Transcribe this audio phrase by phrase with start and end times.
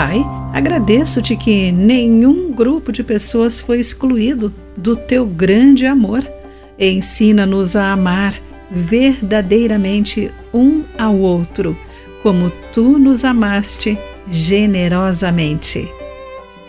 [0.00, 6.24] Pai, agradeço-te que nenhum grupo de pessoas foi excluído do teu grande amor.
[6.78, 8.40] Ensina-nos a amar
[8.70, 11.76] verdadeiramente um ao outro,
[12.22, 13.98] como tu nos amaste
[14.30, 15.88] generosamente.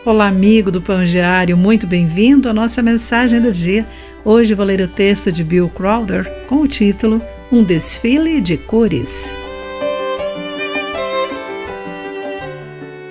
[0.03, 3.85] Olá, amigo do Pão Diário, muito bem-vindo à nossa mensagem do dia.
[4.25, 7.21] Hoje vou ler o texto de Bill Crowder com o título
[7.51, 9.37] Um Desfile de Cores.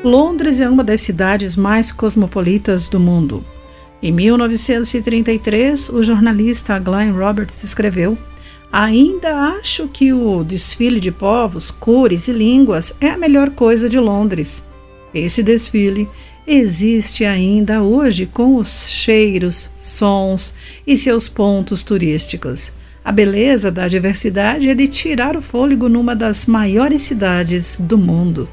[0.08, 3.44] Londres é uma das cidades mais cosmopolitas do mundo.
[4.02, 8.16] Em 1933, o jornalista Glenn Roberts escreveu:
[8.72, 13.98] Ainda acho que o desfile de povos, cores e línguas é a melhor coisa de
[13.98, 14.64] Londres.
[15.12, 16.08] Esse desfile
[16.46, 20.54] existe ainda hoje com os cheiros, sons
[20.86, 22.72] e seus pontos turísticos.
[23.04, 28.48] A beleza da diversidade é de tirar o fôlego numa das maiores cidades do mundo.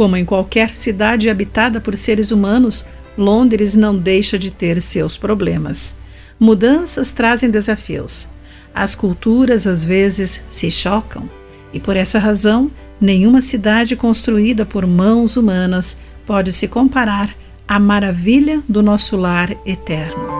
[0.00, 2.86] Como em qualquer cidade habitada por seres humanos,
[3.18, 5.94] Londres não deixa de ter seus problemas.
[6.40, 8.26] Mudanças trazem desafios.
[8.74, 11.28] As culturas às vezes se chocam,
[11.70, 17.36] e por essa razão, nenhuma cidade construída por mãos humanas pode se comparar
[17.68, 20.30] à maravilha do nosso lar eterno.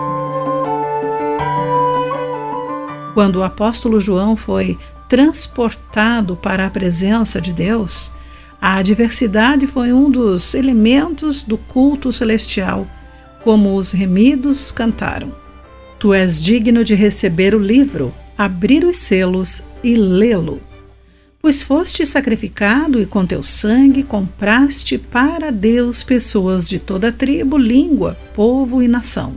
[3.13, 4.75] Quando o apóstolo João foi
[5.07, 8.11] transportado para a presença de Deus,
[8.61, 12.87] a diversidade foi um dos elementos do culto celestial,
[13.43, 15.33] como os remidos cantaram.
[15.97, 20.61] Tu és digno de receber o livro, abrir os selos e lê-lo.
[21.41, 28.15] Pois foste sacrificado e com teu sangue compraste para Deus pessoas de toda tribo, língua,
[28.31, 29.33] povo e nação.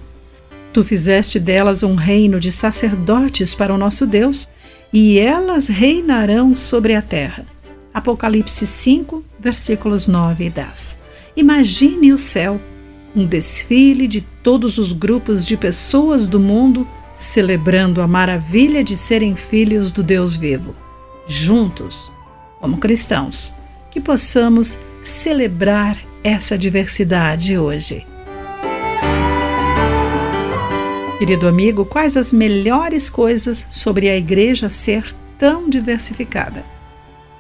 [0.70, 4.47] Tu fizeste delas um reino de sacerdotes para o nosso Deus,
[4.92, 7.53] e elas reinarão sobre a terra.
[7.95, 10.98] Apocalipse 5, versículos 9 e 10.
[11.37, 12.61] Imagine o céu,
[13.14, 19.37] um desfile de todos os grupos de pessoas do mundo celebrando a maravilha de serem
[19.37, 20.75] filhos do Deus vivo.
[21.28, 22.10] Juntos,
[22.60, 23.54] como cristãos,
[23.93, 28.04] que possamos celebrar essa diversidade hoje.
[31.21, 36.65] Querido amigo, quais as melhores coisas sobre a igreja ser tão diversificada?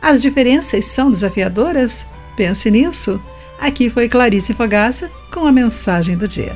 [0.04, 2.06] As diferenças são desafiadoras?
[2.36, 3.18] Pense nisso.
[3.58, 6.54] Aqui foi Clarice Fogaça com a mensagem do dia.